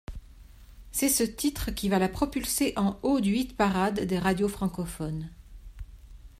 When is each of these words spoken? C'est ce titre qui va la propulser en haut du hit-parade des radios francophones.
C'est 0.91 1.09
ce 1.09 1.21
titre 1.21 1.69
qui 1.69 1.87
va 1.87 1.99
la 1.99 2.09
propulser 2.09 2.73
en 2.75 2.97
haut 3.03 3.19
du 3.19 3.35
hit-parade 3.35 3.99
des 3.99 4.17
radios 4.17 4.47
francophones. 4.49 5.29